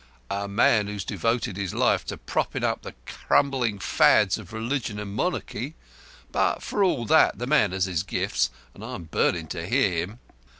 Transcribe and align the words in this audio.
"A 0.31 0.47
man 0.47 0.87
who's 0.87 1.05
devoted 1.05 1.57
his 1.57 1.73
whole 1.73 1.81
life 1.81 2.03
to 2.05 2.17
propping 2.17 2.63
up 2.63 2.81
the 2.81 2.95
crumbling 3.05 3.77
Fads 3.77 4.39
of 4.39 4.51
Religion 4.51 4.97
and 4.97 5.13
Monarchy. 5.13 5.75
But, 6.31 6.63
for 6.63 6.83
all 6.83 7.05
that, 7.05 7.37
the 7.37 7.45
man 7.45 7.71
has 7.71 7.85
his 7.85 8.01
gifts, 8.01 8.49
and 8.73 8.83
I'm 8.83 9.03
burnin' 9.03 9.45
to 9.49 9.67
hear 9.67 9.91
him." 9.93 10.19